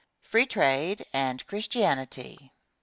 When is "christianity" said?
1.45-2.51